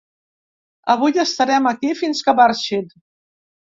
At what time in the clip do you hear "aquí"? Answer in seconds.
1.73-1.93